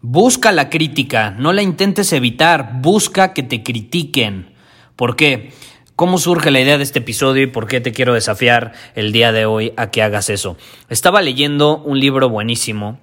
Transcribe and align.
busca 0.00 0.52
la 0.52 0.70
crítica, 0.70 1.30
no 1.30 1.52
la 1.52 1.62
intentes 1.62 2.12
evitar, 2.12 2.80
busca 2.80 3.32
que 3.32 3.42
te 3.42 3.62
critiquen. 3.62 4.54
¿Por 4.94 5.16
qué? 5.16 5.52
¿Cómo 5.96 6.18
surge 6.18 6.50
la 6.50 6.60
idea 6.60 6.76
de 6.76 6.84
este 6.84 6.98
episodio 6.98 7.42
y 7.42 7.46
por 7.46 7.66
qué 7.66 7.80
te 7.80 7.92
quiero 7.92 8.12
desafiar 8.12 8.72
el 8.94 9.12
día 9.12 9.32
de 9.32 9.46
hoy 9.46 9.72
a 9.76 9.90
que 9.90 10.02
hagas 10.02 10.28
eso? 10.28 10.58
Estaba 10.90 11.22
leyendo 11.22 11.78
un 11.78 11.98
libro 11.98 12.28
buenísimo 12.28 13.00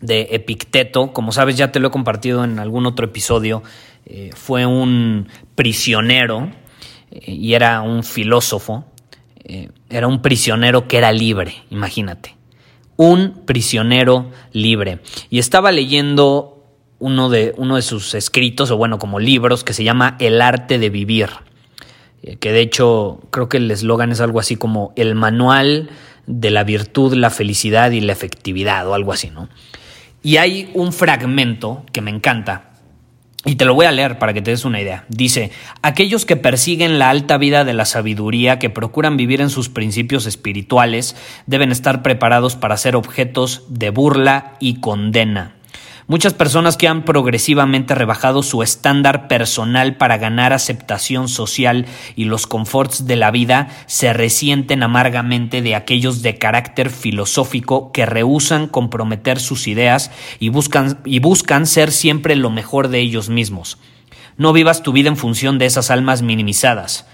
de 0.00 0.28
Epicteto, 0.32 1.12
como 1.12 1.32
sabes 1.32 1.56
ya 1.56 1.72
te 1.72 1.80
lo 1.80 1.88
he 1.88 1.90
compartido 1.90 2.44
en 2.44 2.58
algún 2.58 2.86
otro 2.86 3.06
episodio, 3.06 3.62
eh, 4.06 4.30
fue 4.34 4.64
un 4.64 5.28
prisionero 5.54 6.50
eh, 7.10 7.32
y 7.32 7.54
era 7.54 7.82
un 7.82 8.04
filósofo, 8.04 8.84
eh, 9.44 9.70
era 9.90 10.06
un 10.06 10.22
prisionero 10.22 10.88
que 10.88 10.98
era 10.98 11.12
libre, 11.12 11.54
imagínate, 11.70 12.37
un 12.98 13.44
prisionero 13.46 14.30
libre. 14.52 14.98
Y 15.30 15.38
estaba 15.38 15.72
leyendo 15.72 16.66
uno 16.98 17.30
de, 17.30 17.54
uno 17.56 17.76
de 17.76 17.82
sus 17.82 18.14
escritos, 18.14 18.70
o 18.72 18.76
bueno, 18.76 18.98
como 18.98 19.20
libros, 19.20 19.64
que 19.64 19.72
se 19.72 19.84
llama 19.84 20.16
El 20.18 20.42
arte 20.42 20.78
de 20.78 20.90
vivir. 20.90 21.30
Eh, 22.22 22.36
que 22.36 22.52
de 22.52 22.60
hecho 22.60 23.20
creo 23.30 23.48
que 23.48 23.58
el 23.58 23.70
eslogan 23.70 24.10
es 24.10 24.20
algo 24.20 24.40
así 24.40 24.56
como 24.56 24.92
el 24.96 25.14
manual 25.14 25.90
de 26.26 26.50
la 26.50 26.64
virtud, 26.64 27.14
la 27.14 27.30
felicidad 27.30 27.92
y 27.92 28.00
la 28.00 28.12
efectividad 28.12 28.86
o 28.88 28.94
algo 28.94 29.12
así, 29.12 29.30
¿no? 29.30 29.48
Y 30.24 30.38
hay 30.38 30.68
un 30.74 30.92
fragmento 30.92 31.84
que 31.92 32.00
me 32.00 32.10
encanta 32.10 32.67
y 33.44 33.54
te 33.54 33.64
lo 33.64 33.74
voy 33.74 33.86
a 33.86 33.92
leer 33.92 34.18
para 34.18 34.34
que 34.34 34.42
te 34.42 34.50
des 34.50 34.64
una 34.64 34.80
idea. 34.80 35.04
Dice, 35.08 35.52
aquellos 35.82 36.26
que 36.26 36.36
persiguen 36.36 36.98
la 36.98 37.10
alta 37.10 37.38
vida 37.38 37.64
de 37.64 37.72
la 37.72 37.84
sabiduría, 37.84 38.58
que 38.58 38.70
procuran 38.70 39.16
vivir 39.16 39.40
en 39.40 39.50
sus 39.50 39.68
principios 39.68 40.26
espirituales, 40.26 41.14
deben 41.46 41.70
estar 41.70 42.02
preparados 42.02 42.56
para 42.56 42.76
ser 42.76 42.96
objetos 42.96 43.64
de 43.68 43.90
burla 43.90 44.56
y 44.60 44.80
condena. 44.80 45.57
Muchas 46.10 46.32
personas 46.32 46.78
que 46.78 46.88
han 46.88 47.04
progresivamente 47.04 47.94
rebajado 47.94 48.42
su 48.42 48.62
estándar 48.62 49.28
personal 49.28 49.96
para 49.98 50.16
ganar 50.16 50.54
aceptación 50.54 51.28
social 51.28 51.84
y 52.16 52.24
los 52.24 52.46
conforts 52.46 53.06
de 53.06 53.16
la 53.16 53.30
vida 53.30 53.68
se 53.84 54.14
resienten 54.14 54.82
amargamente 54.82 55.60
de 55.60 55.74
aquellos 55.74 56.22
de 56.22 56.38
carácter 56.38 56.88
filosófico 56.88 57.92
que 57.92 58.06
rehusan 58.06 58.68
comprometer 58.68 59.38
sus 59.38 59.68
ideas 59.68 60.10
y 60.38 60.48
buscan, 60.48 60.98
y 61.04 61.18
buscan 61.18 61.66
ser 61.66 61.92
siempre 61.92 62.36
lo 62.36 62.48
mejor 62.48 62.88
de 62.88 63.00
ellos 63.00 63.28
mismos. 63.28 63.76
No 64.38 64.54
vivas 64.54 64.82
tu 64.82 64.92
vida 64.92 65.10
en 65.10 65.18
función 65.18 65.58
de 65.58 65.66
esas 65.66 65.90
almas 65.90 66.22
minimizadas. 66.22 67.04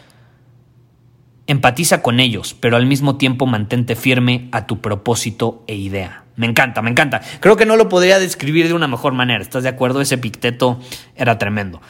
Empatiza 1.47 2.03
con 2.03 2.21
ellos, 2.21 2.57
pero 2.59 2.77
al 2.77 2.87
mismo 2.87 3.17
tiempo 3.17 3.47
mantente 3.47 3.97
firme 3.97 4.49
a 4.53 4.67
tu 4.67 4.81
propósito 4.81 5.63
e 5.67 5.75
idea. 5.75 6.25
Me 6.37 6.47
encanta, 6.47 6.83
me 6.83 6.91
encanta. 6.91 7.21
Creo 7.41 7.57
que 7.57 7.67
no 7.67 7.77
lo 7.77 7.89
podría 7.89 8.19
describir 8.19 8.67
de 8.67 8.75
una 8.75 8.89
mejor 8.89 9.13
manera. 9.13 9.43
¿Estás 9.43 9.63
de 9.63 9.69
acuerdo? 9.69 10.01
Ese 10.01 10.19
Picteto 10.19 10.81
era 11.15 11.39
tremendo. 11.39 11.81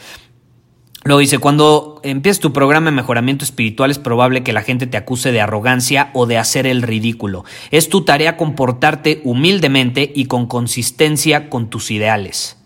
Luego 1.05 1.21
dice, 1.21 1.39
cuando 1.39 2.01
empieces 2.03 2.41
tu 2.41 2.55
programa 2.55 2.87
de 2.87 2.97
mejoramiento 2.97 3.45
espiritual 3.45 3.91
es 3.91 3.99
probable 3.99 4.43
que 4.43 4.55
la 4.55 4.63
gente 4.63 4.87
te 4.87 4.97
acuse 4.97 5.33
de 5.33 5.41
arrogancia 5.43 6.11
o 6.15 6.25
de 6.25 6.39
hacer 6.39 6.67
el 6.67 6.81
ridículo. 6.81 7.45
Es 7.71 7.91
tu 7.91 8.07
tarea 8.07 8.39
comportarte 8.39 9.21
humildemente 9.23 10.11
y 10.15 10.25
con 10.27 10.47
consistencia 10.47 11.51
con 11.51 11.69
tus 11.69 11.91
ideales. 11.91 12.57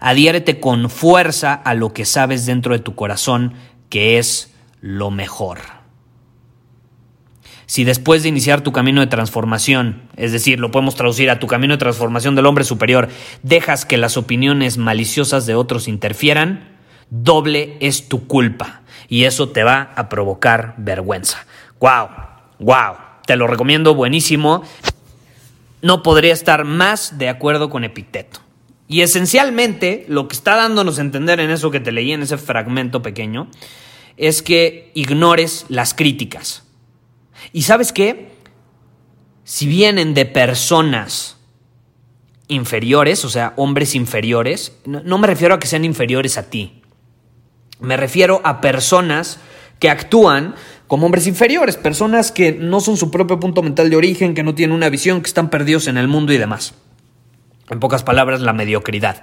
Adhiérete 0.00 0.60
con 0.60 0.90
fuerza 0.90 1.54
a 1.54 1.72
lo 1.72 1.94
que 1.94 2.04
sabes 2.04 2.44
dentro 2.44 2.74
de 2.74 2.80
tu 2.80 2.94
corazón 2.94 3.54
que 3.88 4.18
es 4.18 4.54
lo 4.82 5.10
mejor. 5.10 5.77
Si 7.68 7.84
después 7.84 8.22
de 8.22 8.30
iniciar 8.30 8.62
tu 8.62 8.72
camino 8.72 9.02
de 9.02 9.08
transformación, 9.08 10.00
es 10.16 10.32
decir, 10.32 10.58
lo 10.58 10.70
podemos 10.70 10.94
traducir 10.94 11.28
a 11.28 11.38
tu 11.38 11.46
camino 11.46 11.74
de 11.74 11.78
transformación 11.78 12.34
del 12.34 12.46
hombre 12.46 12.64
superior, 12.64 13.10
dejas 13.42 13.84
que 13.84 13.98
las 13.98 14.16
opiniones 14.16 14.78
maliciosas 14.78 15.44
de 15.44 15.54
otros 15.54 15.86
interfieran, 15.86 16.78
doble 17.10 17.76
es 17.80 18.08
tu 18.08 18.26
culpa 18.26 18.80
y 19.06 19.24
eso 19.24 19.50
te 19.50 19.64
va 19.64 19.92
a 19.96 20.08
provocar 20.08 20.76
vergüenza. 20.78 21.46
¡Wow! 21.78 22.08
¡Wow! 22.58 22.96
Te 23.26 23.36
lo 23.36 23.46
recomiendo, 23.46 23.94
buenísimo. 23.94 24.62
No 25.82 26.02
podría 26.02 26.32
estar 26.32 26.64
más 26.64 27.18
de 27.18 27.28
acuerdo 27.28 27.68
con 27.68 27.84
Epicteto. 27.84 28.40
Y 28.88 29.02
esencialmente 29.02 30.06
lo 30.08 30.26
que 30.26 30.36
está 30.36 30.56
dándonos 30.56 30.98
a 30.98 31.02
entender 31.02 31.38
en 31.38 31.50
eso 31.50 31.70
que 31.70 31.80
te 31.80 31.92
leí 31.92 32.12
en 32.12 32.22
ese 32.22 32.38
fragmento 32.38 33.02
pequeño 33.02 33.48
es 34.16 34.40
que 34.40 34.90
ignores 34.94 35.66
las 35.68 35.92
críticas. 35.92 36.64
Y 37.52 37.62
sabes 37.62 37.92
qué? 37.92 38.30
Si 39.44 39.66
vienen 39.66 40.14
de 40.14 40.26
personas 40.26 41.38
inferiores, 42.48 43.24
o 43.24 43.30
sea, 43.30 43.52
hombres 43.56 43.94
inferiores, 43.94 44.72
no, 44.84 45.18
me 45.18 45.26
refiero 45.26 45.54
a 45.54 45.58
que 45.58 45.66
sean 45.66 45.84
inferiores 45.84 46.38
a 46.38 46.50
ti, 46.50 46.82
me 47.80 47.96
refiero 47.96 48.40
a 48.44 48.60
personas 48.60 49.38
que 49.78 49.90
actúan 49.90 50.54
como 50.86 51.06
hombres 51.06 51.26
inferiores, 51.26 51.76
personas 51.76 52.32
que 52.32 52.52
no 52.52 52.80
son 52.80 52.96
su 52.96 53.10
propio 53.10 53.38
punto 53.38 53.62
mental 53.62 53.90
de 53.90 53.96
origen, 53.96 54.34
que 54.34 54.42
no 54.42 54.54
tienen 54.54 54.74
una 54.74 54.88
visión, 54.88 55.20
que 55.20 55.28
están 55.28 55.50
perdidos 55.50 55.86
en 55.86 55.98
el 55.98 56.08
mundo 56.08 56.32
y 56.32 56.38
demás. 56.38 56.74
En 57.68 57.78
pocas 57.78 58.02
palabras, 58.02 58.40
la 58.40 58.54
mediocridad. 58.54 59.22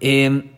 Em, 0.00 0.50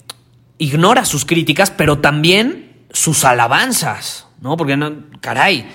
ignora 0.59 1.07
sus 1.07 1.25
críticas, 1.25 1.71
pero 1.71 1.99
también 1.99 2.85
sus 2.93 3.25
alabanzas, 3.25 4.27
¿no? 4.43 4.59
Porque, 4.59 4.77
no, 4.77 4.93
caray, 5.21 5.67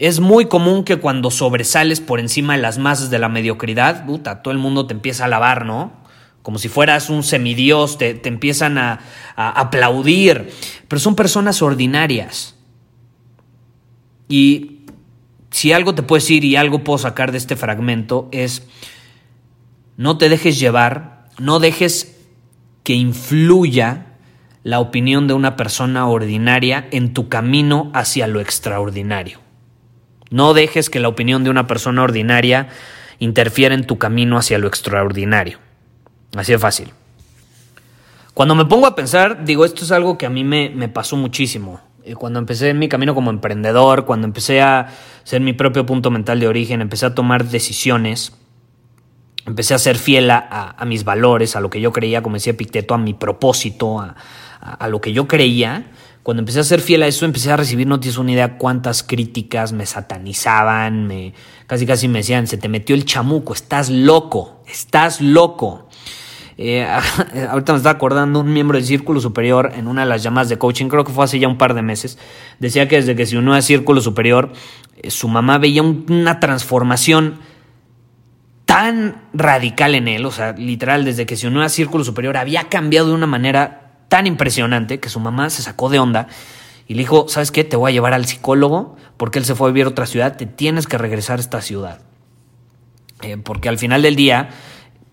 es 0.00 0.18
muy 0.18 0.46
común 0.46 0.84
que 0.84 0.96
cuando 0.96 1.30
sobresales 1.30 2.00
por 2.00 2.20
encima 2.20 2.56
de 2.56 2.62
las 2.62 2.78
masas 2.78 3.10
de 3.10 3.18
la 3.18 3.28
mediocridad, 3.28 4.06
puta, 4.06 4.40
todo 4.40 4.50
el 4.50 4.56
mundo 4.56 4.86
te 4.86 4.94
empieza 4.94 5.24
a 5.24 5.26
alabar, 5.26 5.66
¿no? 5.66 5.92
Como 6.40 6.58
si 6.58 6.70
fueras 6.70 7.10
un 7.10 7.22
semidios, 7.22 7.98
te, 7.98 8.14
te 8.14 8.30
empiezan 8.30 8.78
a, 8.78 9.00
a 9.36 9.50
aplaudir. 9.60 10.50
Pero 10.88 11.00
son 11.00 11.14
personas 11.14 11.60
ordinarias. 11.60 12.56
Y 14.26 14.86
si 15.50 15.72
algo 15.72 15.94
te 15.94 16.02
puedo 16.02 16.18
decir 16.18 16.46
y 16.46 16.56
algo 16.56 16.82
puedo 16.82 16.96
sacar 16.96 17.30
de 17.30 17.36
este 17.36 17.54
fragmento 17.54 18.30
es, 18.32 18.66
no 19.98 20.16
te 20.16 20.30
dejes 20.30 20.58
llevar, 20.58 21.26
no 21.38 21.60
dejes 21.60 22.16
que 22.84 22.94
influya 22.94 24.06
la 24.62 24.80
opinión 24.80 25.28
de 25.28 25.34
una 25.34 25.56
persona 25.56 26.08
ordinaria 26.08 26.88
en 26.90 27.12
tu 27.12 27.28
camino 27.28 27.90
hacia 27.92 28.26
lo 28.26 28.40
extraordinario. 28.40 29.49
No 30.30 30.54
dejes 30.54 30.90
que 30.90 31.00
la 31.00 31.08
opinión 31.08 31.44
de 31.44 31.50
una 31.50 31.66
persona 31.66 32.02
ordinaria 32.02 32.68
interfiera 33.18 33.74
en 33.74 33.86
tu 33.86 33.98
camino 33.98 34.38
hacia 34.38 34.58
lo 34.58 34.68
extraordinario. 34.68 35.58
Así 36.36 36.52
de 36.52 36.58
fácil. 36.58 36.92
Cuando 38.32 38.54
me 38.54 38.64
pongo 38.64 38.86
a 38.86 38.94
pensar, 38.94 39.44
digo, 39.44 39.64
esto 39.64 39.84
es 39.84 39.90
algo 39.90 40.16
que 40.16 40.26
a 40.26 40.30
mí 40.30 40.44
me, 40.44 40.88
pasó 40.88 41.16
muchísimo. 41.16 41.80
Eh, 42.04 42.14
cuando 42.14 42.38
empecé 42.38 42.70
en 42.70 42.78
mi 42.78 42.88
camino 42.88 43.14
como 43.14 43.30
emprendedor, 43.30 44.06
cuando 44.06 44.26
empecé 44.26 44.62
a 44.62 44.88
ser 45.24 45.40
mi 45.40 45.52
propio 45.52 45.84
punto 45.84 46.10
mental 46.10 46.38
de 46.38 46.46
origen, 46.46 46.80
empecé 46.80 47.06
a 47.06 47.14
tomar 47.14 47.44
decisiones, 47.46 48.32
empecé 49.46 49.74
a 49.74 49.78
ser 49.78 49.98
fiel 49.98 50.30
a, 50.30 50.76
mis 50.86 51.04
valores, 51.04 51.56
a 51.56 51.60
lo 51.60 51.70
que 51.70 51.80
yo 51.80 51.92
creía, 51.92 52.22
como 52.22 52.36
decía 52.36 52.56
Picteto, 52.56 52.94
a 52.94 52.98
mi 52.98 53.14
propósito, 53.14 54.00
a 54.60 54.88
lo 54.88 55.00
que 55.00 55.12
yo 55.12 55.26
creía, 55.26 55.90
cuando 56.22 56.42
empecé 56.42 56.60
a 56.60 56.64
ser 56.64 56.80
fiel 56.80 57.02
a 57.02 57.06
eso, 57.06 57.24
empecé 57.24 57.50
a 57.50 57.56
recibir, 57.56 57.86
no 57.86 57.98
tienes 57.98 58.18
una 58.18 58.32
idea 58.32 58.58
cuántas 58.58 59.02
críticas 59.02 59.72
me 59.72 59.86
satanizaban, 59.86 61.06
me, 61.06 61.32
casi 61.66 61.86
casi 61.86 62.08
me 62.08 62.18
decían, 62.18 62.46
se 62.46 62.58
te 62.58 62.68
metió 62.68 62.94
el 62.94 63.04
chamuco, 63.06 63.54
estás 63.54 63.88
loco, 63.88 64.62
estás 64.66 65.20
loco. 65.20 65.88
Eh, 66.58 66.86
ahorita 67.50 67.72
me 67.72 67.78
está 67.78 67.90
acordando 67.90 68.40
un 68.40 68.52
miembro 68.52 68.76
del 68.76 68.86
Círculo 68.86 69.18
Superior 69.18 69.72
en 69.74 69.88
una 69.88 70.02
de 70.02 70.08
las 70.08 70.22
llamadas 70.22 70.50
de 70.50 70.58
coaching, 70.58 70.88
creo 70.88 71.04
que 71.04 71.12
fue 71.12 71.24
hace 71.24 71.38
ya 71.38 71.48
un 71.48 71.56
par 71.56 71.72
de 71.72 71.80
meses, 71.80 72.18
decía 72.58 72.86
que 72.86 72.96
desde 72.96 73.16
que 73.16 73.24
se 73.24 73.38
unió 73.38 73.54
a 73.54 73.62
Círculo 73.62 74.02
Superior, 74.02 74.52
eh, 75.02 75.10
su 75.10 75.26
mamá 75.26 75.56
veía 75.56 75.82
una 75.82 76.38
transformación 76.38 77.38
tan 78.66 79.22
radical 79.32 79.94
en 79.94 80.06
él, 80.06 80.26
o 80.26 80.30
sea, 80.30 80.52
literal, 80.52 81.06
desde 81.06 81.24
que 81.24 81.36
se 81.36 81.48
unió 81.48 81.62
a 81.62 81.70
Círculo 81.70 82.04
Superior, 82.04 82.36
había 82.36 82.64
cambiado 82.64 83.08
de 83.08 83.14
una 83.14 83.26
manera 83.26 83.79
tan 84.10 84.26
impresionante 84.26 85.00
que 85.00 85.08
su 85.08 85.20
mamá 85.20 85.48
se 85.48 85.62
sacó 85.62 85.88
de 85.88 86.00
onda 86.00 86.26
y 86.86 86.94
le 86.94 87.02
dijo, 87.02 87.26
¿sabes 87.28 87.52
qué? 87.52 87.62
Te 87.62 87.76
voy 87.76 87.92
a 87.92 87.94
llevar 87.94 88.12
al 88.12 88.26
psicólogo 88.26 88.96
porque 89.16 89.38
él 89.38 89.44
se 89.44 89.54
fue 89.54 89.68
a 89.68 89.72
vivir 89.72 89.86
a 89.86 89.90
otra 89.90 90.06
ciudad, 90.06 90.36
te 90.36 90.44
tienes 90.44 90.88
que 90.88 90.98
regresar 90.98 91.38
a 91.38 91.40
esta 91.40 91.62
ciudad. 91.62 92.02
Eh, 93.22 93.36
porque 93.36 93.68
al 93.68 93.78
final 93.78 94.02
del 94.02 94.16
día 94.16 94.50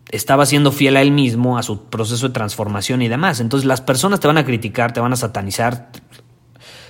estaba 0.10 0.48
siendo 0.48 0.72
fiel 0.72 0.98
a 0.98 1.02
él 1.04 1.12
mismo, 1.12 1.60
a 1.60 1.64
su 1.64 1.86
proceso 1.86 2.28
de 2.28 2.34
transformación 2.34 3.04
y 3.04 3.08
demás. 3.08 3.40
Entonces 3.40 3.68
las 3.68 3.82
personas 3.82 4.20
te 4.20 4.28
van 4.28 4.40
a 4.40 4.46
criticar, 4.46 4.94
te 4.94 5.00
van 5.00 5.14
a 5.14 5.18
satanizar, 5.18 5.90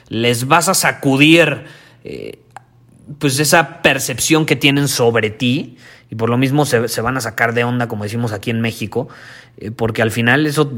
les 0.07 0.47
vas 0.47 0.69
a 0.69 0.73
sacudir 0.73 1.65
eh, 2.05 2.39
pues 3.19 3.39
esa 3.39 3.81
percepción 3.81 4.45
que 4.45 4.55
tienen 4.55 4.87
sobre 4.87 5.29
ti 5.29 5.77
y 6.09 6.15
por 6.15 6.29
lo 6.29 6.37
mismo 6.37 6.65
se, 6.65 7.01
van 7.01 7.17
a 7.17 7.21
sacar 7.21 7.53
de 7.53 7.65
onda, 7.65 7.89
como 7.89 8.03
decimos 8.03 8.31
aquí 8.31 8.49
en 8.49 8.61
México, 8.61 9.09
eh, 9.57 9.71
porque 9.71 10.01
al 10.01 10.11
final 10.11 10.45
eso 10.45 10.71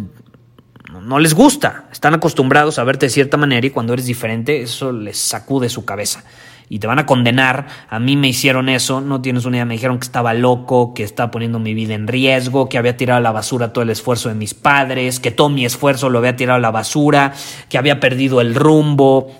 no 0.90 1.20
les 1.20 1.36
gusta, 1.36 1.86
están 1.92 2.16
acostumbrados 2.16 2.80
a 2.80 2.84
verte 2.84 3.06
de 3.06 3.12
cierta 3.12 3.38
manera 3.38 3.66
y 3.66 3.70
cuando 3.70 3.94
eres 3.94 4.06
diferente 4.06 4.62
eso 4.62 4.92
les 4.92 5.20
sacude 5.20 5.70
su 5.70 5.86
cabeza 5.86 6.24
y 6.70 6.80
te 6.80 6.88
van 6.88 7.00
a 7.00 7.06
condenar. 7.06 7.68
A 7.90 8.00
mí 8.00 8.16
me 8.16 8.28
hicieron 8.28 8.70
eso, 8.70 9.02
no 9.02 9.22
tienes 9.22 9.46
una 9.46 9.58
idea, 9.58 9.66
me 9.66 9.74
dijeron 9.74 10.00
que 10.00 10.06
estaba 10.06 10.34
loco, 10.34 10.94
que 10.94 11.04
estaba 11.04 11.32
poniendo 11.32 11.60
mi 11.60 11.74
vida 11.74 11.96
en 11.96 12.08
riesgo, 12.08 12.70
que 12.70 12.78
había 12.78 12.96
tirado 12.96 13.18
a 13.18 13.22
la 13.22 13.32
basura 13.32 13.74
todo 13.74 13.84
el 13.84 13.90
esfuerzo 13.90 14.30
de 14.30 14.36
mis 14.36 14.54
padres, 14.54 15.20
que 15.20 15.32
todo 15.32 15.50
mi 15.50 15.66
esfuerzo 15.66 16.10
lo 16.10 16.20
había 16.20 16.36
tirado 16.36 16.58
a 16.58 16.62
la 16.62 16.72
basura, 16.72 17.34
que 17.70 17.78
había 17.78 18.00
perdido 18.00 18.40
el 18.40 18.56
rumbo. 18.56 19.32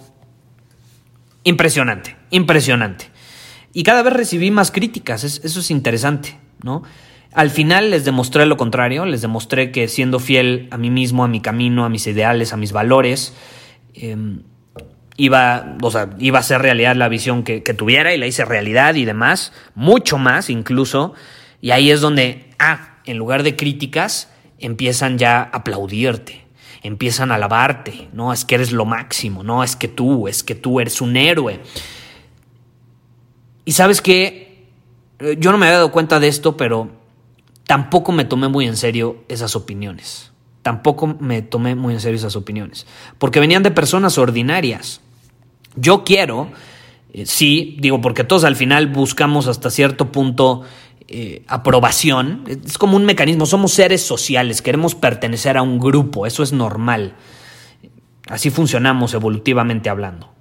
Impresionante, 1.44 2.16
impresionante. 2.32 3.10
Y 3.74 3.84
cada 3.84 4.02
vez 4.02 4.14
recibí 4.14 4.50
más 4.50 4.72
críticas, 4.72 5.24
eso 5.24 5.60
es 5.60 5.72
interesante, 5.72 6.40
¿no? 6.64 6.84
Al 7.34 7.52
final 7.52 7.92
les 7.92 8.06
demostré 8.06 8.46
lo 8.46 8.58
contrario, 8.58 9.06
les 9.06 9.22
demostré 9.22 9.72
que 9.72 9.88
siendo 9.88 10.20
fiel 10.20 10.68
a 10.72 10.78
mí 10.78 10.90
mismo, 10.90 11.24
a 11.24 11.28
mi 11.28 11.42
camino, 11.42 11.86
a 11.86 11.90
mis 11.90 12.08
ideales, 12.08 12.54
a 12.54 12.58
mis 12.58 12.72
valores, 12.72 13.36
em, 13.94 14.42
iba, 15.16 15.78
o 15.82 15.92
sea, 15.92 16.10
iba 16.18 16.40
a 16.40 16.44
ser 16.44 16.62
realidad 16.62 16.96
la 16.96 17.08
visión 17.08 17.44
que, 17.44 17.62
que, 17.62 17.74
tuviera 17.74 18.14
y 18.14 18.18
la 18.18 18.26
hice 18.26 18.46
realidad 18.46 18.96
y 18.96 19.06
demás, 19.06 19.54
mucho 19.76 20.18
más 20.18 20.50
incluso. 20.50 21.14
Y 21.62 21.72
ahí 21.72 21.92
es 21.92 22.02
donde, 22.02 22.50
ah, 22.58 22.98
en 23.06 23.18
lugar 23.18 23.44
de 23.44 23.56
críticas, 23.56 24.32
empiezan 24.58 25.18
ya 25.18 25.40
a 25.40 25.44
aplaudirte, 25.44 26.46
empiezan 26.84 27.32
a 27.32 27.36
alabarte, 27.36 28.10
no, 28.14 28.34
es 28.34 28.46
que 28.46 28.56
eres 28.56 28.72
lo 28.72 28.86
máximo, 28.86 29.44
no, 29.44 29.64
es 29.64 29.76
que 29.76 29.88
tú, 29.88 30.28
es 30.28 30.44
que 30.44 30.56
tú 30.56 30.80
eres 30.80 31.02
un 31.02 31.16
héroe. 31.16 31.60
Y 33.66 33.74
sabes 33.74 34.02
que 34.02 34.68
eh, 35.20 35.38
yo 35.40 35.52
no 35.52 35.58
me 35.58 35.68
había 35.68 35.78
dado 35.78 35.92
cuenta 35.92 36.20
de 36.20 36.28
esto, 36.28 36.58
pero 36.58 36.99
tampoco 37.70 38.12
me 38.12 38.26
tomé 38.26 38.48
muy 38.48 38.66
en 38.66 38.76
serio 38.76 39.24
esas 39.28 39.56
opiniones. 39.56 40.32
Tampoco 40.64 41.06
me 41.20 41.44
tomé 41.44 41.76
muy 41.76 41.94
en 41.94 42.00
serio 42.00 42.18
esas 42.18 42.36
opiniones. 42.36 42.88
Porque 43.20 43.40
venían 43.40 43.62
de 43.62 43.70
personas 43.70 44.18
ordinarias. 44.18 45.02
Yo 45.76 46.04
quiero, 46.04 46.50
eh, 47.14 47.28
sí, 47.28 47.78
digo, 47.80 48.02
porque 48.02 48.24
todos 48.24 48.44
al 48.44 48.56
final 48.56 48.88
buscamos 48.88 49.46
hasta 49.46 49.70
cierto 49.70 50.12
punto 50.12 50.64
eh, 51.08 51.44
aprobación. 51.48 52.44
Es 52.66 52.80
como 52.80 52.98
un 52.98 53.06
mecanismo, 53.06 53.46
somos 53.46 53.72
seres 53.72 54.02
sociales, 54.02 54.64
queremos 54.64 54.96
pertenecer 54.96 55.56
a 55.56 55.62
un 55.62 55.78
grupo, 55.78 56.26
eso 56.26 56.42
es 56.42 56.52
normal. 56.52 57.14
Así 58.28 58.50
funcionamos 58.50 59.14
evolutivamente 59.14 59.92
hablando. 59.92 60.34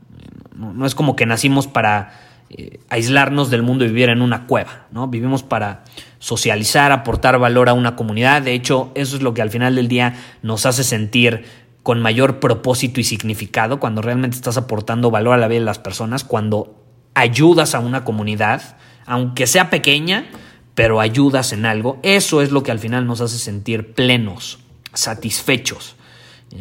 no 0.57 0.87
es 0.87 0.95
como 0.95 1.15
que 1.15 1.27
nacimos 1.27 1.67
para 1.67 2.38
eh, 2.51 2.81
aislarnos 2.89 3.51
del 3.51 3.63
mundo 3.63 3.85
y 3.85 3.89
vivir 3.89 4.09
en 4.09 4.23
una 4.23 4.47
cueva, 4.47 4.87
¿no? 4.91 5.09
Vivimos 5.09 5.43
para 5.43 5.85
socializar, 6.19 6.93
aportar 6.93 7.39
valor 7.39 7.69
a 7.69 7.75
una 7.75 7.95
comunidad. 7.95 8.43
De 8.43 8.55
hecho, 8.55 8.91
eso 8.95 9.17
es 9.17 9.23
lo 9.23 9.35
que 9.35 9.43
al 9.43 9.51
final 9.51 9.75
del 9.75 9.89
día 9.89 10.15
nos 10.43 10.65
hace 10.65 10.83
sentir 10.83 11.45
con 11.83 12.01
mayor 12.01 12.41
propósito 12.41 13.01
y 13.01 13.05
significado 13.05 13.81
cuando 13.81 14.03
realmente 14.03 14.37
estás 14.37 14.57
aportando 14.57 15.11
valor 15.11 15.35
a 15.35 15.39
la 15.39 15.49
vida 15.49 15.61
de 15.61 15.67
las 15.67 15.79
personas, 15.79 16.25
cuando 16.25 16.75
ayudas 17.15 17.75
a 17.75 17.81
una 17.81 18.05
comunidad, 18.05 18.77
aunque 19.07 19.47
sea 19.47 19.71
pequeña, 19.71 20.27
pero 20.75 21.01
ayudas 21.01 21.53
en 21.53 21.67
algo. 21.67 21.99
Eso 22.03 22.41
es 22.41 22.51
lo 22.51 22.63
que 22.63 22.71
al 22.71 22.79
final 22.79 23.07
nos 23.07 23.21
hace 23.21 23.39
sentir 23.39 23.93
plenos, 23.95 24.59
satisfechos. 24.93 25.97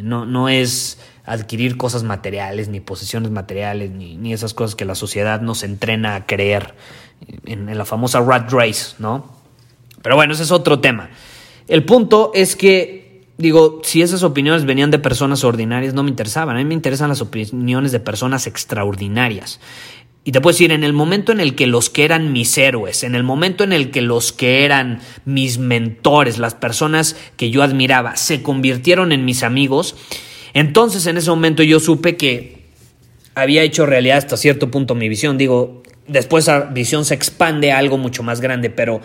No, 0.02 0.26
no 0.26 0.50
es 0.50 1.00
adquirir 1.28 1.76
cosas 1.76 2.04
materiales, 2.04 2.70
ni 2.70 2.80
posesiones 2.80 3.32
materiales, 3.32 3.92
ni, 3.92 4.34
esas 4.34 4.54
cosas 4.54 4.76
que 4.76 4.86
la 4.86 4.96
sociedad 4.96 5.42
nos 5.42 5.62
entrena 5.62 6.16
a 6.16 6.26
creer 6.26 6.74
en, 7.46 7.78
la 7.78 7.84
famosa 7.84 8.22
rat 8.22 8.50
race, 8.52 8.96
¿no? 8.98 9.36
Pero 10.02 10.16
bueno, 10.16 10.34
ese 10.34 10.44
es 10.44 10.52
otro 10.52 10.80
tema. 10.80 11.10
El 11.68 11.84
punto 11.84 12.32
es 12.34 12.56
que, 12.56 13.26
digo, 13.38 13.82
si 13.84 14.02
esas 14.02 14.24
opiniones 14.24 14.64
venían 14.64 14.90
de 14.90 15.00
personas 15.00 15.44
ordinarias, 15.44 15.94
no 15.94 16.02
me 16.02 16.10
interesaban. 16.10 16.56
A 16.56 16.60
mí 16.60 16.66
me 16.66 16.74
interesan 16.74 17.10
las 17.10 17.20
opiniones 17.20 17.92
de 17.92 18.00
personas 18.00 18.48
extraordinarias. 18.48 19.60
Y 20.24 20.32
te 20.32 20.40
puedo 20.40 20.54
decir, 20.54 20.72
en 20.72 20.86
el 20.86 20.94
momento 20.94 21.34
en 21.34 21.42
el 21.42 21.56
que 21.56 21.68
los 21.68 21.90
que 21.90 22.06
eran 22.06 22.32
mis 22.32 22.58
héroes, 22.58 23.04
en 23.04 23.16
el 23.16 23.24
momento 23.24 23.66
en 23.66 23.74
el 23.74 23.92
que 23.92 24.02
los 24.02 24.32
que 24.32 24.64
eran 24.64 25.02
mis 25.26 25.58
mentores, 25.58 26.38
las 26.38 26.54
personas 26.54 27.18
que 27.36 27.50
yo 27.50 27.64
admiraba, 27.64 28.16
se 28.16 28.44
convirtieron 28.44 29.12
en 29.12 29.26
mis 29.26 29.44
amigos, 29.44 29.96
entonces 30.60 31.06
en 31.06 31.18
ese 31.18 31.30
momento 31.30 31.62
yo 31.62 31.80
supe 31.80 32.18
que 32.18 32.58
había 33.36 33.62
hecho 33.62 33.86
realidad 33.86 34.18
hasta 34.18 34.38
cierto 34.38 34.72
punto 34.72 34.96
mi 34.96 35.08
visión. 35.10 35.38
Digo, 35.38 35.84
después 36.08 36.46
esa 36.46 36.62
visión 36.62 37.06
se 37.06 37.14
expande 37.14 37.72
a 37.72 37.78
algo 37.78 38.00
mucho 38.00 38.24
más 38.24 38.42
grande, 38.42 38.72
pero 38.72 39.02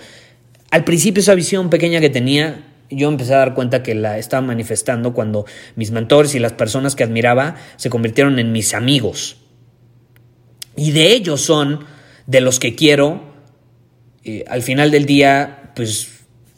al 0.70 0.84
principio 0.84 1.20
esa 1.20 1.34
visión 1.34 1.68
pequeña 1.68 2.00
que 2.00 2.08
tenía, 2.08 2.64
yo 2.90 3.08
empecé 3.08 3.34
a 3.34 3.38
dar 3.38 3.52
cuenta 3.52 3.82
que 3.82 3.94
la 3.94 4.16
estaba 4.16 4.40
manifestando 4.46 5.12
cuando 5.12 5.44
mis 5.76 5.90
mentores 5.90 6.34
y 6.34 6.38
las 6.38 6.54
personas 6.54 6.96
que 6.96 7.04
admiraba 7.04 7.56
se 7.76 7.90
convirtieron 7.90 8.38
en 8.38 8.52
mis 8.52 8.72
amigos. 8.72 9.36
Y 10.76 10.92
de 10.92 11.12
ellos 11.12 11.42
son 11.42 11.84
de 12.26 12.40
los 12.40 12.58
que 12.58 12.74
quiero, 12.74 13.20
eh, 14.24 14.44
al 14.48 14.62
final 14.62 14.90
del 14.90 15.04
día, 15.04 15.72
pues 15.76 16.11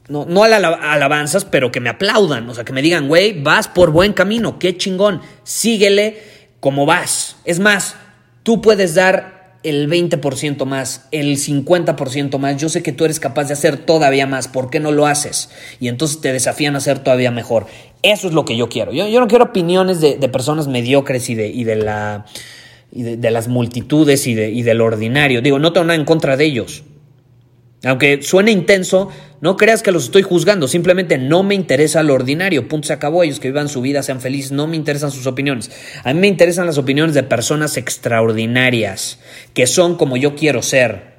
no, 0.09 0.27
no 0.27 0.45
alabanzas, 0.45 1.45
pero 1.45 1.73
que 1.73 1.81
me 1.81 1.89
aplaudan, 1.89 2.49
o 2.49 2.55
sea, 2.55 2.65
que 2.65 2.73
me 2.73 2.83
digan, 2.83 3.09
güey, 3.09 3.41
vas 3.43 3.69
por 3.69 3.91
buen 3.91 4.13
camino, 4.13 4.59
qué 4.59 4.77
chingón, 4.77 5.23
síguele 5.45 6.23
como 6.61 6.87
vas. 6.87 7.37
Es 7.45 7.59
más, 7.59 7.97
tú 8.43 8.61
puedes 8.61 8.95
dar 8.95 9.59
el 9.63 9.89
20% 9.89 10.67
más, 10.67 11.09
el 11.11 11.39
50% 11.39 12.39
más, 12.39 12.59
yo 12.59 12.69
sé 12.69 12.83
que 12.83 12.93
tú 12.93 13.07
eres 13.07 13.19
capaz 13.19 13.45
de 13.45 13.55
hacer 13.55 13.79
todavía 13.79 14.27
más, 14.27 14.47
¿por 14.47 14.69
qué 14.69 14.79
no 14.79 14.93
lo 14.93 15.07
haces? 15.07 15.49
Y 15.81 15.89
entonces 15.89 16.21
te 16.21 16.33
desafían 16.33 16.75
a 16.75 16.79
hacer 16.79 16.99
todavía 16.99 17.31
mejor. 17.31 17.67
Eso 18.03 18.29
es 18.29 18.35
lo 18.35 18.45
que 18.45 18.59
yo 18.59 18.69
quiero. 18.69 18.93
Yo, 18.93 19.09
yo 19.09 19.21
no 19.21 19.27
quiero 19.27 19.45
opiniones 19.45 20.03
de, 20.03 20.17
personas 20.29 20.69
mediocres 20.69 21.31
y 21.31 21.35
de, 21.35 21.49
y 21.49 21.65
de 21.65 21.77
la... 21.77 22.27
Y 22.97 23.03
de, 23.03 23.31
las 23.33 23.49
multitudes 23.49 24.25
y, 24.29 24.35
de, 24.35 24.51
y 24.51 24.63
del 24.63 24.81
ordinario. 24.81 25.43
Digo, 25.43 25.59
no 25.59 25.73
tengo 25.73 25.85
nada 25.87 25.99
en 25.99 26.05
contra 26.05 26.37
de 26.37 26.45
ellos. 26.45 26.85
Aunque 27.85 28.23
suene 28.23 28.51
intenso, 28.51 29.11
no 29.41 29.57
creas 29.57 29.83
que 29.83 29.93
los 29.93 30.05
estoy 30.05 30.23
juzgando, 30.23 30.69
simplemente 30.69 31.19
no 31.19 31.43
me 31.43 31.55
interesa 31.55 32.03
lo 32.03 32.15
ordinario, 32.15 32.67
punto 32.69 32.89
se 32.89 32.93
acabó, 32.95 33.23
ellos 33.23 33.41
que 33.41 33.49
vivan 33.49 33.69
su 33.69 33.83
vida, 33.83 34.03
sean 34.03 34.21
felices, 34.21 34.53
no 34.53 34.67
me 34.67 34.77
interesan 34.77 35.11
sus 35.11 35.27
opiniones. 35.27 35.71
A 36.03 36.15
mí 36.15 36.21
me 36.21 36.29
interesan 36.29 36.67
las 36.67 36.79
opiniones 36.79 37.15
de 37.15 37.23
personas 37.23 37.77
extraordinarias, 37.77 39.19
que 39.53 39.67
son 39.67 39.97
como 39.97 40.17
yo 40.17 40.35
quiero 40.35 40.63
ser. 40.63 41.15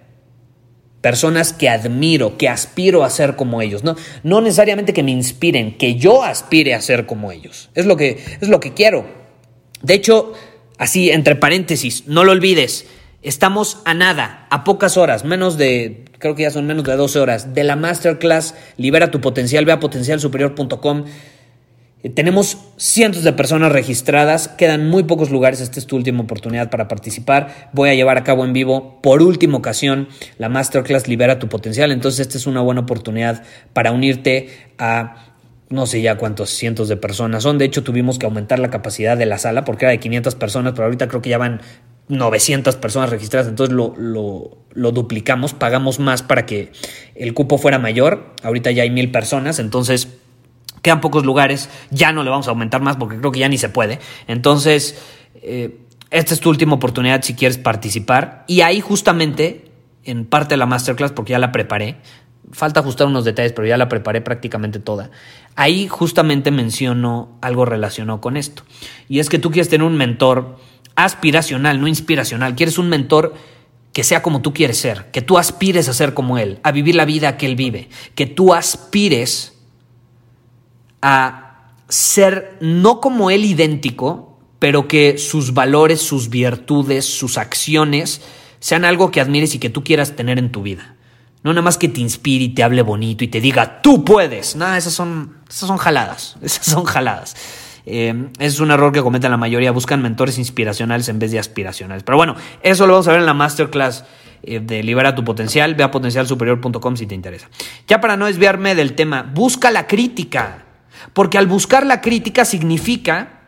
Personas 1.01 1.53
que 1.53 1.69
admiro, 1.69 2.36
que 2.36 2.50
aspiro 2.50 3.03
a 3.03 3.12
ser 3.12 3.36
como 3.36 3.62
ellos. 3.62 3.84
No, 3.84 3.95
no 4.24 4.41
necesariamente 4.41 4.91
que 4.91 5.03
me 5.03 5.12
inspiren, 5.12 5.77
que 5.77 5.95
yo 5.95 6.24
aspire 6.24 6.74
a 6.74 6.81
ser 6.81 7.05
como 7.05 7.31
ellos. 7.31 7.69
Es 7.75 7.86
lo 7.86 7.95
que, 7.95 8.24
es 8.41 8.48
lo 8.48 8.60
que 8.60 8.74
quiero. 8.74 9.05
De 9.84 9.93
hecho, 9.93 10.34
así, 10.79 11.12
entre 11.12 11.36
paréntesis, 11.36 12.07
no 12.07 12.24
lo 12.24 12.31
olvides, 12.31 12.88
estamos 13.22 13.79
a 13.86 13.93
nada, 13.93 14.48
a 14.50 14.63
pocas 14.63 14.98
horas, 14.98 15.25
menos 15.25 15.57
de 15.57 16.05
creo 16.25 16.34
que 16.34 16.41
ya 16.41 16.50
son 16.50 16.65
menos 16.65 16.84
de 16.84 16.96
12 16.96 17.20
horas, 17.20 17.53
de 17.53 17.63
la 17.63 17.75
masterclass 17.75 18.55
Libera 18.77 19.12
tu 19.12 19.22
potencial, 19.22 19.63
ve 19.63 19.74
a 19.74 19.79
potencialsuperior.com. 19.79 21.05
Eh, 22.01 22.10
tenemos 22.10 22.58
cientos 22.77 23.24
de 23.24 23.32
personas 23.32 23.72
registradas, 23.72 24.48
quedan 24.48 24.89
muy 24.89 25.03
pocos 25.03 25.29
lugares, 25.29 25.62
esta 25.62 25.79
es 25.79 25.86
tu 25.86 25.96
última 25.96 26.24
oportunidad 26.24 26.72
para 26.72 26.88
participar. 26.88 27.70
Voy 27.74 27.89
a 27.89 27.94
llevar 27.94 28.17
a 28.17 28.24
cabo 28.24 28.44
en 28.44 28.53
vivo 28.53 29.00
por 29.03 29.22
última 29.22 29.60
ocasión 29.60 30.08
la 30.39 30.50
masterclass 30.50 31.08
Libera 31.08 31.38
tu 31.38 31.48
potencial, 31.48 31.91
entonces 31.91 32.22
esta 32.22 32.39
es 32.39 32.48
una 32.48 32.62
buena 32.62 32.82
oportunidad 32.82 33.44
para 33.74 33.91
unirte 33.91 34.50
a 34.79 35.17
no 35.70 35.86
sé 35.86 36.01
ya 36.01 36.17
cuántos 36.17 36.50
cientos 36.50 36.89
de 36.89 36.98
personas 36.98 37.44
son. 37.44 37.60
De 37.60 37.65
hecho, 37.65 37.84
tuvimos 37.84 38.17
que 38.17 38.25
aumentar 38.25 38.58
la 38.58 38.72
capacidad 38.72 39.15
de 39.15 39.27
la 39.27 39.38
sala 39.38 39.63
porque 39.63 39.86
era 39.86 39.91
de 39.91 40.00
500 40.00 40.34
personas, 40.34 40.74
pero 40.74 40.86
ahorita 40.86 41.08
creo 41.08 41.22
que 41.22 41.29
ya 41.29 41.38
van 41.38 41.62
900 42.07 42.75
personas 42.75 43.09
registradas, 43.09 43.47
entonces 43.47 43.75
lo, 43.75 43.93
lo, 43.97 44.91
duplicamos, 44.91 45.53
pagamos 45.53 46.00
más 46.00 46.21
para 46.21 46.45
que 46.45 46.71
el 47.15 47.33
cupo 47.33 47.57
fuera 47.57 47.79
mayor, 47.79 48.35
ahorita 48.43 48.71
ya 48.71 48.83
hay 48.83 48.91
mil 48.91 49.12
personas, 49.12 49.59
entonces 49.59 50.09
Quedan 50.85 51.01
pocos 51.01 51.25
lugares, 51.25 51.67
ya 51.89 52.12
no 52.12 52.24
le 52.24 52.29
vamos 52.29 52.45
a 52.45 52.51
aumentar 52.51 52.79
más 52.79 52.95
porque 52.95 53.17
creo 53.17 53.31
que 53.31 53.39
ya 53.39 53.50
ni 53.50 53.57
se 53.57 53.69
puede. 53.69 53.97
Entonces, 54.27 55.01
eh, 55.41 55.79
esta 56.12 56.35
es 56.35 56.39
tu 56.39 56.51
última 56.51 56.75
oportunidad 56.75 57.24
si 57.24 57.33
quieres 57.33 57.57
participar. 57.57 58.43
Y 58.45 58.62
ahí 58.62 58.81
justamente, 58.81 59.71
en 60.03 60.25
parte 60.25 60.53
de 60.53 60.57
la 60.57 60.67
masterclass, 60.67 61.12
porque 61.12 61.31
ya 61.31 61.39
la 61.39 61.51
preparé, 61.51 61.95
falta 62.51 62.81
ajustar 62.81 63.07
unos 63.07 63.25
detalles, 63.25 63.51
pero 63.51 63.67
ya 63.67 63.77
la 63.77 63.89
preparé 63.89 64.21
prácticamente 64.21 64.77
toda. 64.77 65.09
Ahí 65.55 65.88
justamente 65.88 66.51
menciono 66.51 67.35
algo 67.41 67.65
relacionado 67.65 68.21
con 68.21 68.38
esto. 68.38 68.62
Y 69.09 69.17
es 69.17 69.29
que 69.29 69.39
tú 69.39 69.50
quieres 69.50 69.69
tener 69.69 69.88
un 69.88 69.97
mentor 69.97 70.57
aspiracional, 70.95 71.79
no 71.79 71.87
inspiracional. 71.87 72.55
Quieres 72.55 72.77
un 72.77 72.89
mentor 72.89 73.35
que 73.93 74.03
sea 74.03 74.21
como 74.21 74.41
tú 74.41 74.53
quieres 74.53 74.77
ser, 74.77 75.09
que 75.11 75.21
tú 75.21 75.37
aspires 75.37 75.87
a 75.87 75.93
ser 75.93 76.13
como 76.13 76.37
él, 76.37 76.59
a 76.63 76.71
vivir 76.71 76.95
la 76.95 77.05
vida 77.05 77.37
que 77.37 77.45
él 77.45 77.55
vive, 77.55 77.89
que 78.13 78.25
tú 78.25 78.53
aspires 78.53 79.53
a 81.01 81.71
ser 81.87 82.57
no 82.59 82.99
como 82.99 83.29
él 83.29 83.45
idéntico, 83.45 84.37
pero 84.59 84.87
que 84.87 85.17
sus 85.17 85.53
valores, 85.53 86.01
sus 86.01 86.29
virtudes, 86.29 87.05
sus 87.05 87.37
acciones 87.37 88.21
sean 88.59 88.83
algo 88.83 89.11
que 89.11 89.21
admires 89.21 89.55
y 89.55 89.59
que 89.59 89.69
tú 89.69 89.83
quieras 89.83 90.15
tener 90.15 90.39
en 90.39 90.51
tu 90.51 90.61
vida. 90.61 90.95
No 91.43 91.53
nada 91.53 91.61
más 91.61 91.77
que 91.77 91.87
te 91.87 92.01
inspire 92.01 92.45
y 92.45 92.49
te 92.49 92.63
hable 92.63 92.81
bonito 92.81 93.23
y 93.23 93.27
te 93.27 93.39
diga, 93.39 93.81
tú 93.83 94.03
puedes. 94.03 94.55
Nada, 94.55 94.77
esas 94.77 94.93
son, 94.93 95.37
esas 95.47 95.67
son 95.67 95.77
jaladas. 95.77 96.35
Esas 96.41 96.65
son 96.65 96.83
jaladas. 96.85 97.35
Eh, 97.85 98.29
es 98.39 98.59
un 98.59 98.71
error 98.71 98.91
que 98.91 99.01
cometen 99.01 99.31
la 99.31 99.37
mayoría. 99.37 99.71
Buscan 99.71 100.01
mentores 100.01 100.37
inspiracionales 100.37 101.09
en 101.09 101.19
vez 101.19 101.31
de 101.31 101.39
aspiracionales. 101.39 102.03
Pero 102.03 102.17
bueno, 102.17 102.35
eso 102.63 102.87
lo 102.87 102.93
vamos 102.93 103.07
a 103.07 103.11
ver 103.11 103.19
en 103.19 103.25
la 103.25 103.33
masterclass 103.33 104.05
eh, 104.43 104.59
de 104.59 104.83
Libera 104.83 105.15
tu 105.15 105.23
Potencial. 105.23 105.75
Ve 105.75 105.83
a 105.83 105.91
potencialsuperior.com 105.91 106.95
si 106.95 107.05
te 107.05 107.15
interesa. 107.15 107.49
Ya 107.87 108.01
para 108.01 108.17
no 108.17 108.25
desviarme 108.25 108.75
del 108.75 108.93
tema, 108.93 109.23
busca 109.23 109.71
la 109.71 109.87
crítica. 109.87 110.63
Porque 111.13 111.37
al 111.37 111.47
buscar 111.47 111.85
la 111.85 112.01
crítica 112.01 112.45
significa 112.45 113.41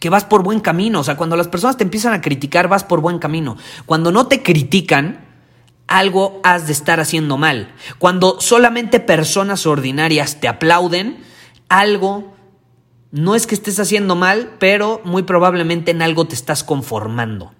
que 0.00 0.10
vas 0.10 0.24
por 0.24 0.42
buen 0.42 0.60
camino. 0.60 1.00
O 1.00 1.04
sea, 1.04 1.16
cuando 1.16 1.36
las 1.36 1.48
personas 1.48 1.76
te 1.76 1.84
empiezan 1.84 2.12
a 2.12 2.20
criticar, 2.20 2.68
vas 2.68 2.84
por 2.84 3.00
buen 3.00 3.18
camino. 3.18 3.56
Cuando 3.86 4.12
no 4.12 4.26
te 4.26 4.42
critican, 4.42 5.26
algo 5.86 6.40
has 6.44 6.66
de 6.66 6.72
estar 6.72 7.00
haciendo 7.00 7.36
mal. 7.36 7.72
Cuando 7.98 8.40
solamente 8.40 9.00
personas 9.00 9.66
ordinarias 9.66 10.40
te 10.40 10.48
aplauden, 10.48 11.18
algo 11.68 12.34
no 13.10 13.34
es 13.34 13.46
que 13.46 13.54
estés 13.54 13.80
haciendo 13.80 14.16
mal, 14.16 14.56
pero 14.58 15.00
muy 15.04 15.22
probablemente 15.22 15.90
en 15.90 16.02
algo 16.02 16.26
te 16.26 16.34
estás 16.34 16.64
conformando. 16.64 17.52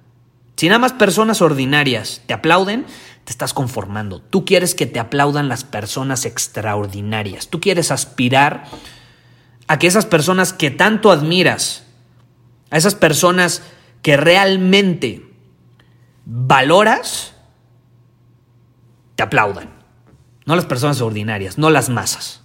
Si 0.57 0.67
nada 0.67 0.79
más 0.79 0.93
personas 0.93 1.41
ordinarias 1.41 2.23
te 2.27 2.35
aplauden, 2.35 2.85
te 3.25 3.33
estás 3.33 3.55
conformando. 3.55 4.21
Tú 4.21 4.45
quieres 4.45 4.75
que 4.75 4.87
te 4.87 4.99
aplaudan 4.99 5.49
las 5.49 5.65
personas 5.65 6.25
extraordinarias. 6.25 7.49
Tú 7.49 7.61
quieres 7.61 7.91
aspirar 7.91 8.65
a 9.69 9.79
que 9.79 9.87
esas 9.87 10.07
personas 10.07 10.53
que 10.53 10.71
tanto 10.71 11.11
admiras, 11.11 11.85
a 12.71 12.77
esas 12.77 12.95
personas 12.95 13.63
que 14.03 14.17
realmente 14.17 15.31
valoras, 16.25 17.35
te 19.15 19.23
aplaudan. 19.23 19.71
No 20.45 20.57
las 20.57 20.67
personas 20.67 21.01
ordinarias, 21.01 21.59
no 21.59 21.71
las 21.71 21.89
masas. 21.89 22.43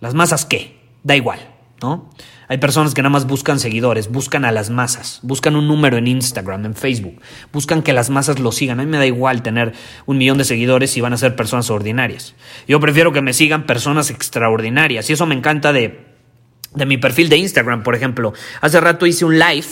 ¿Las 0.00 0.14
masas 0.14 0.44
qué? 0.44 0.80
Da 1.02 1.16
igual, 1.16 1.57
¿no? 1.80 2.10
Hay 2.48 2.58
personas 2.58 2.94
que 2.94 3.02
nada 3.02 3.10
más 3.10 3.26
buscan 3.26 3.60
seguidores, 3.60 4.10
buscan 4.10 4.44
a 4.44 4.52
las 4.52 4.70
masas, 4.70 5.20
buscan 5.22 5.54
un 5.54 5.68
número 5.68 5.98
en 5.98 6.06
Instagram, 6.06 6.64
en 6.64 6.74
Facebook, 6.74 7.20
buscan 7.52 7.82
que 7.82 7.92
las 7.92 8.10
masas 8.10 8.38
lo 8.38 8.52
sigan. 8.52 8.80
A 8.80 8.84
mí 8.84 8.90
me 8.90 8.96
da 8.96 9.06
igual 9.06 9.42
tener 9.42 9.74
un 10.06 10.18
millón 10.18 10.38
de 10.38 10.44
seguidores 10.44 10.90
si 10.90 11.00
van 11.00 11.12
a 11.12 11.18
ser 11.18 11.36
personas 11.36 11.70
ordinarias. 11.70 12.34
Yo 12.66 12.80
prefiero 12.80 13.12
que 13.12 13.20
me 13.20 13.34
sigan 13.34 13.66
personas 13.66 14.10
extraordinarias 14.10 15.10
y 15.10 15.12
eso 15.12 15.26
me 15.26 15.34
encanta 15.34 15.72
de, 15.72 16.06
de 16.74 16.86
mi 16.86 16.96
perfil 16.96 17.28
de 17.28 17.36
Instagram, 17.36 17.82
por 17.82 17.94
ejemplo. 17.94 18.32
Hace 18.60 18.80
rato 18.80 19.06
hice 19.06 19.24
un 19.24 19.38
live 19.38 19.66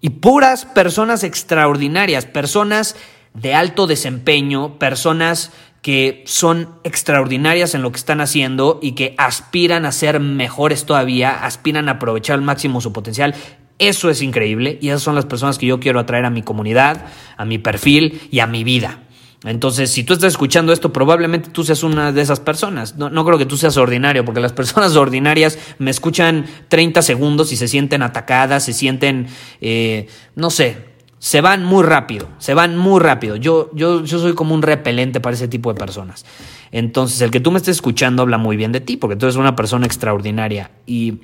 y 0.00 0.10
puras 0.10 0.64
personas 0.64 1.22
extraordinarias, 1.22 2.26
personas 2.26 2.96
de 3.34 3.54
alto 3.54 3.86
desempeño, 3.86 4.78
personas 4.78 5.52
que 5.82 6.22
son 6.26 6.68
extraordinarias 6.84 7.74
en 7.74 7.82
lo 7.82 7.90
que 7.90 7.98
están 7.98 8.20
haciendo 8.20 8.78
y 8.80 8.92
que 8.92 9.14
aspiran 9.18 9.84
a 9.84 9.92
ser 9.92 10.20
mejores 10.20 10.86
todavía, 10.86 11.44
aspiran 11.44 11.88
a 11.88 11.92
aprovechar 11.92 12.34
al 12.34 12.42
máximo 12.42 12.80
su 12.80 12.92
potencial. 12.92 13.34
Eso 13.78 14.08
es 14.08 14.22
increíble 14.22 14.78
y 14.80 14.88
esas 14.88 15.02
son 15.02 15.16
las 15.16 15.26
personas 15.26 15.58
que 15.58 15.66
yo 15.66 15.80
quiero 15.80 15.98
atraer 15.98 16.24
a 16.24 16.30
mi 16.30 16.42
comunidad, 16.42 17.04
a 17.36 17.44
mi 17.44 17.58
perfil 17.58 18.20
y 18.30 18.38
a 18.38 18.46
mi 18.46 18.62
vida. 18.62 19.02
Entonces, 19.44 19.90
si 19.90 20.04
tú 20.04 20.12
estás 20.12 20.32
escuchando 20.32 20.72
esto, 20.72 20.92
probablemente 20.92 21.50
tú 21.50 21.64
seas 21.64 21.82
una 21.82 22.12
de 22.12 22.22
esas 22.22 22.38
personas. 22.38 22.96
No, 22.96 23.10
no, 23.10 23.24
creo 23.24 23.38
que 23.38 23.46
tú 23.46 23.56
seas 23.56 23.76
ordinario, 23.76 24.24
porque 24.24 24.38
las 24.38 24.52
personas 24.52 24.94
ordinarias 24.94 25.58
me 25.78 25.90
escuchan 25.90 26.46
30 26.68 27.02
segundos 27.02 27.50
y 27.50 27.56
se 27.56 27.66
sienten 27.66 28.02
atacadas, 28.02 28.64
se 28.64 28.72
sienten, 28.72 29.26
eh, 29.60 30.06
no 30.36 30.50
sé, 30.50 30.91
se 31.22 31.40
van 31.40 31.62
muy 31.62 31.84
rápido, 31.84 32.26
se 32.38 32.52
van 32.52 32.76
muy 32.76 33.00
rápido. 33.00 33.36
Yo, 33.36 33.70
yo, 33.74 34.02
yo 34.02 34.18
soy 34.18 34.34
como 34.34 34.56
un 34.56 34.62
repelente 34.62 35.20
para 35.20 35.36
ese 35.36 35.46
tipo 35.46 35.72
de 35.72 35.78
personas. 35.78 36.26
Entonces, 36.72 37.20
el 37.20 37.30
que 37.30 37.38
tú 37.38 37.52
me 37.52 37.58
estés 37.58 37.76
escuchando 37.76 38.22
habla 38.22 38.38
muy 38.38 38.56
bien 38.56 38.72
de 38.72 38.80
ti, 38.80 38.96
porque 38.96 39.14
tú 39.14 39.26
eres 39.26 39.36
una 39.36 39.54
persona 39.54 39.86
extraordinaria. 39.86 40.72
Y, 40.84 41.20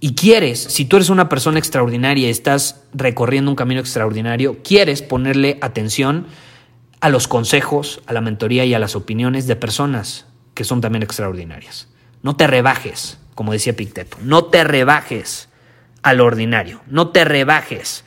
y 0.00 0.16
quieres, 0.16 0.58
si 0.58 0.86
tú 0.86 0.96
eres 0.96 1.08
una 1.08 1.28
persona 1.28 1.60
extraordinaria 1.60 2.26
y 2.26 2.30
estás 2.32 2.82
recorriendo 2.92 3.52
un 3.52 3.54
camino 3.54 3.80
extraordinario, 3.80 4.58
quieres 4.64 5.02
ponerle 5.02 5.58
atención 5.60 6.26
a 7.00 7.10
los 7.10 7.28
consejos, 7.28 8.02
a 8.06 8.12
la 8.12 8.20
mentoría 8.20 8.64
y 8.64 8.74
a 8.74 8.80
las 8.80 8.96
opiniones 8.96 9.46
de 9.46 9.54
personas 9.54 10.26
que 10.52 10.64
son 10.64 10.80
también 10.80 11.04
extraordinarias. 11.04 11.86
No 12.24 12.34
te 12.34 12.48
rebajes, 12.48 13.20
como 13.36 13.52
decía 13.52 13.76
Picteto, 13.76 14.16
no 14.20 14.46
te 14.46 14.64
rebajes 14.64 15.48
al 16.02 16.20
ordinario, 16.20 16.80
no 16.88 17.10
te 17.10 17.24
rebajes 17.24 18.04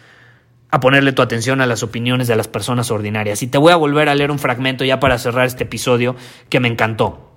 a 0.73 0.79
ponerle 0.79 1.13
tu 1.13 1.21
atención 1.21 1.61
a 1.61 1.67
las 1.67 1.83
opiniones 1.83 2.27
de 2.27 2.35
las 2.35 2.47
personas 2.47 2.89
ordinarias. 2.89 3.43
Y 3.43 3.47
te 3.47 3.59
voy 3.59 3.71
a 3.71 3.75
volver 3.75 4.09
a 4.09 4.15
leer 4.15 4.31
un 4.31 4.39
fragmento 4.39 4.83
ya 4.83 4.99
para 4.99 5.19
cerrar 5.19 5.45
este 5.45 5.65
episodio 5.65 6.15
que 6.49 6.59
me 6.59 6.67
encantó. 6.67 7.29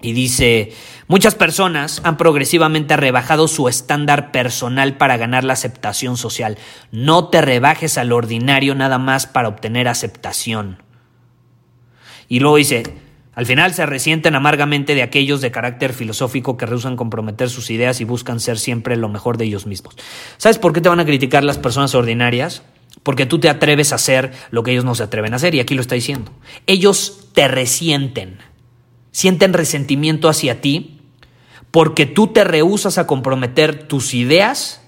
Y 0.00 0.14
dice, 0.14 0.72
muchas 1.06 1.36
personas 1.36 2.00
han 2.02 2.16
progresivamente 2.16 2.96
rebajado 2.96 3.46
su 3.46 3.68
estándar 3.68 4.32
personal 4.32 4.96
para 4.96 5.16
ganar 5.16 5.44
la 5.44 5.52
aceptación 5.52 6.16
social. 6.16 6.58
No 6.90 7.28
te 7.28 7.40
rebajes 7.40 7.98
al 7.98 8.10
ordinario 8.10 8.74
nada 8.74 8.98
más 8.98 9.28
para 9.28 9.46
obtener 9.46 9.86
aceptación. 9.86 10.82
Y 12.26 12.40
luego 12.40 12.56
dice, 12.56 12.82
al 13.34 13.46
final 13.46 13.72
se 13.74 13.86
resienten 13.86 14.34
amargamente 14.34 14.96
de 14.96 15.04
aquellos 15.04 15.40
de 15.40 15.52
carácter 15.52 15.92
filosófico 15.92 16.56
que 16.56 16.66
rehusan 16.66 16.96
comprometer 16.96 17.48
sus 17.48 17.70
ideas 17.70 18.00
y 18.00 18.04
buscan 18.04 18.40
ser 18.40 18.58
siempre 18.58 18.96
lo 18.96 19.08
mejor 19.08 19.38
de 19.38 19.44
ellos 19.44 19.66
mismos. 19.66 19.96
¿Sabes 20.36 20.58
por 20.58 20.72
qué 20.72 20.80
te 20.80 20.88
van 20.88 20.98
a 20.98 21.06
criticar 21.06 21.44
las 21.44 21.58
personas 21.58 21.94
ordinarias? 21.94 22.64
Porque 23.02 23.26
tú 23.26 23.38
te 23.38 23.48
atreves 23.48 23.92
a 23.92 23.96
hacer 23.96 24.32
lo 24.50 24.62
que 24.62 24.72
ellos 24.72 24.84
no 24.84 24.94
se 24.94 25.02
atreven 25.02 25.32
a 25.32 25.36
hacer, 25.36 25.54
y 25.54 25.60
aquí 25.60 25.74
lo 25.74 25.80
está 25.80 25.94
diciendo. 25.94 26.32
Ellos 26.66 27.28
te 27.32 27.48
resienten, 27.48 28.38
sienten 29.10 29.52
resentimiento 29.52 30.28
hacia 30.28 30.60
ti 30.60 31.00
porque 31.72 32.04
tú 32.06 32.28
te 32.28 32.44
rehusas 32.44 32.98
a 32.98 33.06
comprometer 33.06 33.88
tus 33.88 34.14
ideas 34.14 34.82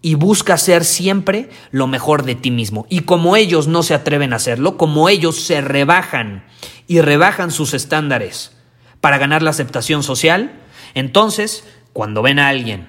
y 0.00 0.16
buscas 0.16 0.62
ser 0.62 0.84
siempre 0.84 1.50
lo 1.70 1.86
mejor 1.86 2.24
de 2.24 2.34
ti 2.34 2.50
mismo. 2.50 2.86
Y 2.88 3.00
como 3.00 3.36
ellos 3.36 3.68
no 3.68 3.82
se 3.82 3.94
atreven 3.94 4.32
a 4.32 4.36
hacerlo, 4.36 4.76
como 4.76 5.08
ellos 5.08 5.36
se 5.36 5.60
rebajan 5.60 6.44
y 6.86 7.00
rebajan 7.00 7.50
sus 7.50 7.74
estándares 7.74 8.52
para 9.00 9.18
ganar 9.18 9.42
la 9.42 9.50
aceptación 9.50 10.02
social, 10.02 10.52
entonces, 10.94 11.64
cuando 11.92 12.22
ven 12.22 12.38
a 12.38 12.48
alguien 12.48 12.88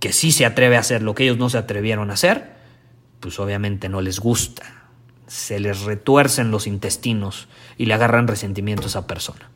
que 0.00 0.12
sí 0.12 0.32
se 0.32 0.46
atreve 0.46 0.76
a 0.76 0.80
hacer 0.80 1.02
lo 1.02 1.14
que 1.14 1.24
ellos 1.24 1.38
no 1.38 1.50
se 1.50 1.58
atrevieron 1.58 2.10
a 2.10 2.14
hacer, 2.14 2.54
pues 3.22 3.38
obviamente 3.38 3.88
no 3.88 4.02
les 4.02 4.18
gusta. 4.18 4.64
Se 5.28 5.60
les 5.60 5.82
retuercen 5.82 6.50
los 6.50 6.66
intestinos 6.66 7.48
y 7.78 7.86
le 7.86 7.94
agarran 7.94 8.26
resentimiento 8.26 8.82
a 8.82 8.86
esa 8.88 9.06
persona. 9.06 9.48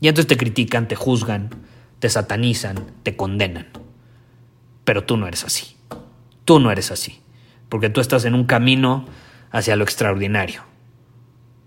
Y 0.00 0.08
entonces 0.08 0.26
te 0.26 0.38
critican, 0.38 0.88
te 0.88 0.96
juzgan, 0.96 1.50
te 1.98 2.08
satanizan, 2.08 2.86
te 3.02 3.14
condenan. 3.14 3.68
Pero 4.84 5.04
tú 5.04 5.18
no 5.18 5.28
eres 5.28 5.44
así. 5.44 5.76
Tú 6.46 6.60
no 6.60 6.70
eres 6.70 6.90
así. 6.90 7.20
Porque 7.68 7.90
tú 7.90 8.00
estás 8.00 8.24
en 8.24 8.34
un 8.34 8.44
camino 8.44 9.04
hacia 9.50 9.76
lo 9.76 9.84
extraordinario. 9.84 10.62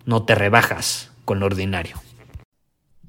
No 0.05 0.23
te 0.23 0.33
rebajas 0.33 1.11
con 1.23 1.39
lo 1.39 1.45
ordinario. 1.45 1.97